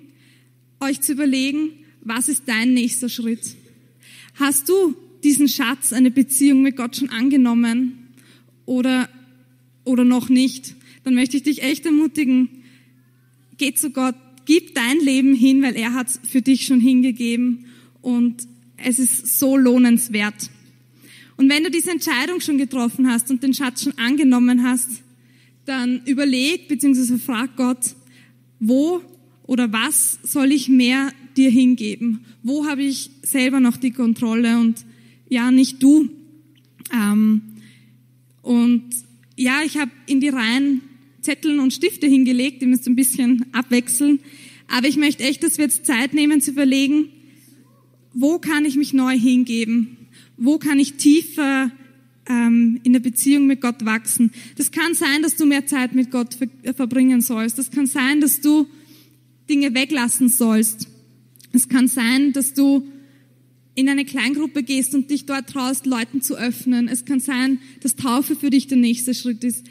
euch 0.80 1.02
zu 1.02 1.12
überlegen, 1.12 1.70
was 2.04 2.30
ist 2.30 2.44
dein 2.48 2.74
nächster 2.74 3.10
Schritt? 3.10 3.56
Hast 4.36 4.70
du 4.70 4.96
diesen 5.24 5.48
Schatz, 5.48 5.94
eine 5.94 6.12
Beziehung 6.12 6.62
mit 6.62 6.76
Gott 6.76 6.98
schon 6.98 7.10
angenommen 7.10 8.10
oder, 8.66 9.10
oder 9.86 10.04
noch 10.04 10.30
nicht? 10.30 10.76
Dann 11.04 11.16
möchte 11.16 11.38
ich 11.38 11.44
dich 11.44 11.64
echt 11.64 11.86
ermutigen, 11.86 12.50
geh 13.58 13.74
zu 13.74 13.92
Gott, 13.92 14.16
gib 14.46 14.76
dein 14.76 15.00
Leben 15.00 15.34
hin, 15.34 15.62
weil 15.62 15.76
er 15.76 15.94
hat 15.94 16.08
es 16.10 16.20
für 16.28 16.42
dich 16.42 16.66
schon 16.66 16.80
hingegeben 16.80 17.66
und 18.02 18.48
es 18.78 19.00
ist 19.00 19.40
so 19.40 19.56
lohnenswert. 19.56 20.50
Und 21.38 21.50
wenn 21.50 21.64
du 21.64 21.72
diese 21.72 21.92
Entscheidung 21.92 22.42
schon 22.42 22.58
getroffen 22.58 23.10
hast 23.10 23.32
und 23.32 23.42
den 23.44 23.54
Schatz 23.54 23.84
schon 23.84 23.98
angenommen 23.98 24.64
hast, 24.64 24.90
dann 25.66 26.02
überleg 26.06 26.68
bzw. 26.68 27.18
frag 27.18 27.56
Gott, 27.56 27.96
wo 28.60 29.02
oder 29.44 29.72
was 29.72 30.20
soll 30.24 30.52
ich 30.52 30.68
mehr 30.68 31.12
dir 31.38 31.50
hingeben? 31.50 32.26
Wo 32.42 32.66
habe 32.68 32.84
ich 32.84 33.10
selber 33.22 33.60
noch 33.60 33.78
die 33.78 33.92
Kontrolle 33.92 34.60
und 34.60 34.86
ja, 35.30 35.52
nicht 35.52 35.82
du? 35.82 36.10
Ähm, 36.94 37.42
und 38.42 38.84
ja, 39.38 39.62
ich 39.66 39.78
habe 39.78 39.92
in 40.06 40.20
die 40.20 40.30
Reihen 40.30 40.82
Zetteln 41.22 41.60
und 41.60 41.74
Stifte 41.74 42.08
hingelegt, 42.08 42.62
die 42.62 42.66
müsst 42.66 42.88
ein 42.88 42.96
bisschen 42.96 43.46
abwechseln. 43.54 44.20
Aber 44.68 44.88
ich 44.88 44.98
möchte 44.98 45.24
echt, 45.24 45.44
dass 45.44 45.58
wir 45.58 45.66
jetzt 45.66 45.86
Zeit 45.86 46.14
nehmen 46.14 46.42
zu 46.42 46.52
überlegen, 46.52 47.10
wo 48.14 48.40
kann 48.40 48.66
ich 48.66 48.76
mich 48.76 48.94
neu 48.94 49.18
hingeben? 49.18 49.98
wo 50.38 50.58
kann 50.58 50.80
ich 50.80 50.94
tiefer 50.94 51.72
ähm, 52.28 52.80
in 52.84 52.94
der 52.94 53.00
Beziehung 53.00 53.48
mit 53.48 53.62
Gott 53.62 53.86
wachsen. 53.86 54.32
Das 54.58 54.72
kann 54.72 54.94
sein, 54.94 55.22
dass 55.22 55.36
du 55.36 55.46
mehr 55.46 55.66
Zeit 55.66 55.94
mit 55.94 56.12
Gott 56.12 56.36
ver 56.36 56.74
verbringen 56.74 57.22
sollst. 57.22 57.58
Das 57.58 57.72
kann 57.72 57.86
sein, 57.86 58.22
dass 58.22 58.42
du 58.42 58.68
Dinge 59.50 59.74
weglassen 59.74 60.30
sollst. 60.30 60.88
Es 61.54 61.70
kann 61.70 61.88
sein, 61.88 62.34
dass 62.34 62.54
du 62.54 62.86
in 63.76 63.88
eine 63.88 64.06
Kleingruppe 64.06 64.64
gehst 64.64 64.94
und 64.94 65.10
dich 65.10 65.26
dort 65.26 65.48
traust, 65.48 65.86
Leuten 65.86 66.22
zu 66.22 66.36
öffnen. 66.36 66.88
Es 66.88 67.06
kann 67.06 67.20
sein, 67.20 67.60
dass 67.82 67.96
Taufe 67.96 68.36
für 68.36 68.50
dich 68.50 68.68
der 68.68 68.78
nächste 68.78 69.14
Schritt 69.14 69.44
ist. 69.44 69.66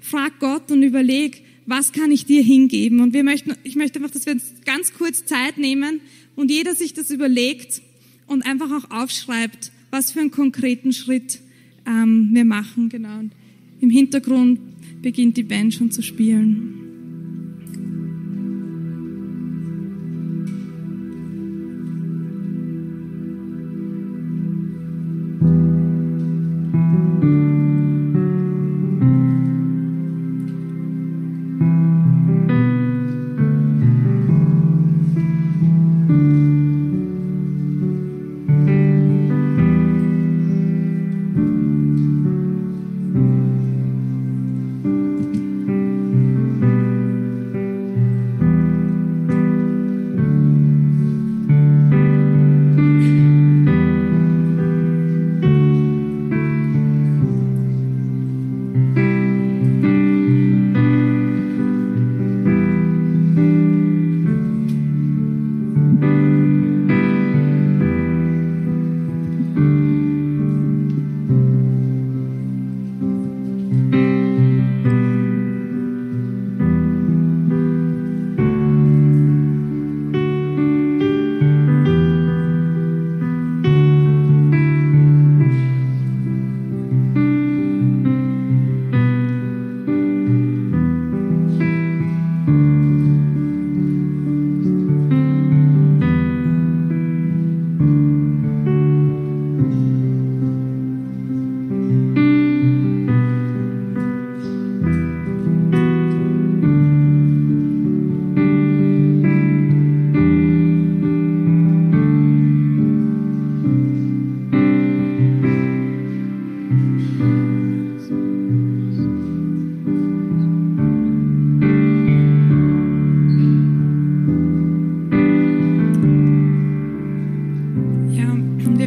Frag 0.00 0.38
Gott 0.40 0.70
und 0.70 0.82
überleg, 0.82 1.42
was 1.66 1.92
kann 1.92 2.10
ich 2.10 2.26
dir 2.26 2.42
hingeben? 2.42 3.00
Und 3.00 3.14
wir 3.14 3.24
möchten, 3.24 3.54
ich 3.64 3.76
möchte 3.76 3.98
einfach, 3.98 4.10
dass 4.10 4.26
wir 4.26 4.34
uns 4.34 4.52
ganz 4.64 4.94
kurz 4.94 5.24
Zeit 5.24 5.58
nehmen 5.58 6.00
und 6.36 6.50
jeder 6.50 6.74
sich 6.74 6.92
das 6.92 7.10
überlegt 7.10 7.82
und 8.26 8.44
einfach 8.44 8.70
auch 8.70 8.90
aufschreibt, 8.90 9.72
was 9.90 10.12
für 10.12 10.20
einen 10.20 10.30
konkreten 10.30 10.92
Schritt 10.92 11.40
ähm, 11.86 12.30
wir 12.32 12.44
machen. 12.44 12.88
Genau. 12.88 13.18
Und 13.18 13.32
Im 13.80 13.90
Hintergrund 13.90 14.60
beginnt 15.02 15.36
die 15.36 15.42
Band 15.42 15.74
schon 15.74 15.90
zu 15.90 16.02
spielen. 16.02 16.91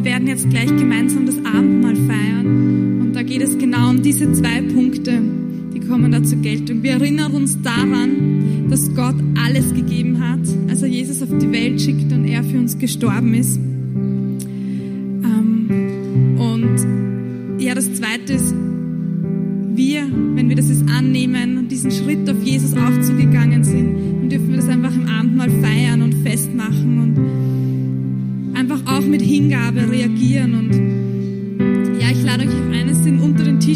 werden 0.06 0.28
jetzt 0.28 0.48
gleich 0.50 0.68
gemeinsam 0.68 1.26
das 1.26 1.36
Abendmahl 1.38 1.96
feiern. 1.96 3.00
Und 3.00 3.12
da 3.14 3.24
geht 3.24 3.42
es 3.42 3.58
genau 3.58 3.90
um 3.90 4.02
diese 4.02 4.32
zwei 4.32 4.62
Punkte, 4.62 5.20
die 5.74 5.80
kommen 5.80 6.12
da 6.12 6.22
zur 6.22 6.38
Geltung. 6.38 6.84
Wir 6.84 6.92
erinnern 6.92 7.32
uns 7.32 7.60
daran, 7.60 8.68
dass 8.70 8.94
Gott 8.94 9.16
alles 9.44 9.74
gegeben 9.74 10.20
hat, 10.20 10.46
als 10.68 10.82
er 10.82 10.88
Jesus 10.88 11.22
auf 11.22 11.36
die 11.36 11.50
Welt 11.50 11.80
schickt 11.80 12.12
und 12.12 12.24
er 12.24 12.44
für 12.44 12.56
uns 12.56 12.78
gestorben 12.78 13.34
ist. 13.34 13.58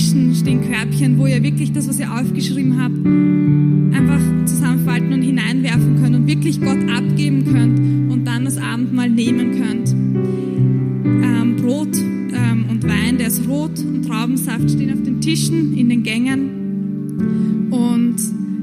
Unter 0.09 0.45
den 0.45 0.63
Körbchen, 0.63 1.19
wo 1.19 1.27
ihr 1.27 1.43
wirklich 1.43 1.73
das, 1.73 1.89
was 1.89 1.99
ihr 1.99 2.11
aufgeschrieben 2.11 2.81
habt, 2.81 2.97
einfach 3.95 4.47
zusammenfalten 4.47 5.13
und 5.13 5.23
hineinwerfen 5.23 6.03
könnt 6.03 6.17
und 6.17 6.27
wirklich 6.27 6.61
Gott 6.61 6.79
abgeben 6.91 7.45
könnt 7.45 8.11
und 8.11 8.25
dann 8.25 8.45
das 8.45 8.57
Abendmahl 8.57 9.11
nehmen 9.11 9.53
könnt. 9.53 9.91
Ähm, 9.93 11.57
Brot 11.57 11.97
ähm, 11.99 12.67
und 12.71 12.83
Wein, 12.85 13.19
der 13.19 13.27
ist 13.27 13.47
rot 13.47 13.79
und 13.81 14.07
Traubensaft 14.07 14.71
stehen 14.71 14.93
auf 14.93 15.03
den 15.03 15.21
Tischen, 15.21 15.77
in 15.77 15.89
den 15.89 16.03
Gängen. 16.03 17.69
Und 17.71 18.17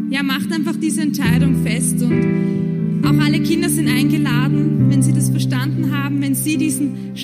ja, 0.10 0.23
macht 0.23 0.52
einfach 0.52 0.76
diese 0.76 1.02
Entscheidung 1.02 1.63
fest 1.63 2.02
und 2.02 3.06
auch 3.06 3.23
alle 3.23 3.39
Kinder 3.41 3.69
sind 3.69 3.88
eingeladen, 3.88 4.89
wenn 4.89 5.02
sie 5.02 5.13
das 5.13 5.30
verstanden 5.30 5.91
haben, 5.91 6.21
wenn 6.21 6.34
sie 6.34 6.58
diesen 6.58 7.15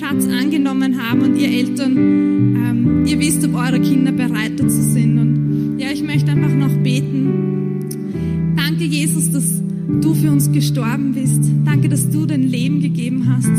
Jesus, 8.94 9.32
dass 9.32 9.60
du 10.00 10.14
für 10.14 10.30
uns 10.30 10.52
gestorben 10.52 11.14
bist. 11.14 11.42
Danke, 11.64 11.88
dass 11.88 12.08
du 12.10 12.26
dein 12.26 12.44
Leben 12.44 12.80
gegeben 12.80 13.28
hast. 13.28 13.50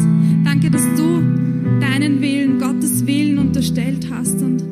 Danke, 0.45 0.71
dass 0.71 0.83
du 0.95 1.21
deinen 1.81 2.21
Willen, 2.21 2.57
Gottes 2.57 3.05
Willen 3.05 3.37
unterstellt 3.37 4.07
hast. 4.09 4.41
Und 4.41 4.63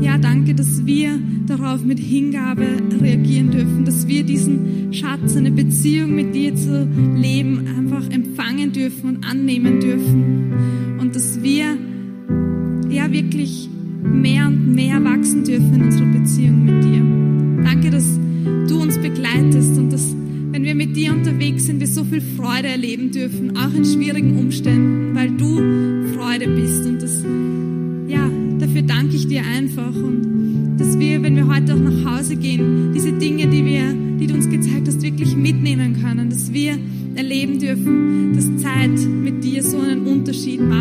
ja, 0.00 0.16
danke, 0.16 0.54
dass 0.54 0.86
wir 0.86 1.18
darauf 1.48 1.84
mit 1.84 1.98
Hingabe 1.98 2.64
reagieren 3.00 3.50
dürfen, 3.50 3.84
dass 3.84 4.06
wir 4.06 4.22
diesen 4.22 4.92
Schatz, 4.92 5.36
eine 5.36 5.50
Beziehung 5.50 6.14
mit 6.14 6.32
dir 6.32 6.54
zu 6.54 6.88
leben, 7.16 7.66
einfach 7.76 8.08
empfangen 8.10 8.72
dürfen 8.72 9.16
und 9.16 9.26
annehmen 9.28 9.80
dürfen. 9.80 10.98
Und 11.00 11.16
dass 11.16 11.42
wir 11.42 11.76
ja 12.88 13.10
wirklich 13.10 13.68
mehr 14.04 14.46
und 14.46 14.76
mehr 14.76 15.02
wachsen 15.02 15.42
dürfen 15.42 15.74
in 15.74 15.82
unserer 15.82 16.06
Beziehung 16.06 16.64
mit 16.64 16.84
dir. 16.84 17.64
Danke, 17.64 17.90
dass 17.90 18.20
du 18.68 18.80
uns 18.80 18.98
begleitest 18.98 19.78
und 19.78 19.92
dass, 19.92 20.14
wenn 20.52 20.64
wir 20.64 20.74
mit 20.74 20.96
dir 20.96 21.12
unterwegs 21.12 21.66
sind, 21.66 21.80
wir 21.80 21.86
so 21.86 22.04
viel 22.04 22.20
Freude 22.20 22.68
erleben 22.68 23.10
dürfen, 23.10 23.56
auch 23.56 23.74
in 23.74 23.84
schwierigen 23.84 24.38
Umständen, 24.38 25.14
weil 25.14 25.30
du 25.30 26.14
Freude 26.14 26.48
bist. 26.48 26.86
Und 26.86 27.02
das, 27.02 27.24
ja, 28.08 28.30
dafür 28.58 28.82
danke 28.82 29.16
ich 29.16 29.26
dir 29.26 29.42
einfach. 29.44 29.94
Und 29.94 30.76
dass 30.78 30.98
wir, 30.98 31.22
wenn 31.22 31.36
wir 31.36 31.48
heute 31.48 31.74
auch 31.74 31.80
nach 31.80 32.18
Hause 32.18 32.36
gehen, 32.36 32.92
diese 32.94 33.12
Dinge, 33.12 33.46
die 33.46 33.64
wir, 33.64 33.92
die 34.18 34.26
du 34.26 34.34
uns 34.34 34.48
gezeigt 34.48 34.86
hast, 34.86 35.02
wirklich 35.02 35.36
mitnehmen 35.36 36.00
können, 36.00 36.30
dass 36.30 36.52
wir 36.52 36.78
erleben 37.14 37.58
dürfen, 37.58 38.32
dass 38.34 38.62
Zeit 38.62 39.08
mit 39.08 39.44
dir 39.44 39.62
so 39.62 39.78
einen 39.78 40.06
Unterschied 40.06 40.60
macht. 40.60 40.73